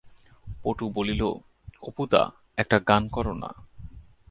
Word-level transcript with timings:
পটু 0.63 0.85
বলিল, 0.89 1.21
অপু-দা 1.81 2.23
একটা 2.57 2.77
গান 2.79 3.03
কর 3.07 3.25
না? 3.33 3.49